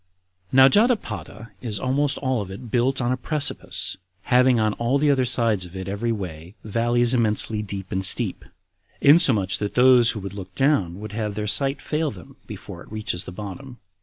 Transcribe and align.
7. 0.49 0.55
Now 0.57 0.67
Jotapata 0.67 1.51
is 1.61 1.77
almost 1.79 2.17
all 2.17 2.41
of 2.41 2.49
it 2.49 2.71
built 2.71 2.99
on 3.01 3.11
a 3.11 3.17
precipice, 3.17 3.97
having 4.23 4.59
on 4.59 4.73
all 4.79 4.97
the 4.97 5.11
other 5.11 5.25
sides 5.25 5.63
of 5.63 5.75
it 5.75 5.87
every 5.87 6.11
way 6.11 6.55
valleys 6.63 7.13
immensely 7.13 7.61
deep 7.61 7.91
and 7.91 8.03
steep, 8.03 8.43
insomuch 8.99 9.59
that 9.59 9.75
those 9.75 10.09
who 10.09 10.19
would 10.21 10.33
look 10.33 10.55
down 10.55 10.99
would 10.99 11.11
have 11.11 11.35
their 11.35 11.45
sight 11.45 11.79
fail 11.83 12.09
them 12.09 12.35
before 12.47 12.81
it 12.81 12.91
reaches 12.91 13.21
to 13.21 13.25
the 13.27 13.31
bottom. 13.31 13.77